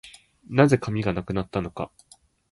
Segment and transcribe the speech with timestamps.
[0.49, 1.91] 何故、紙がなくなったのか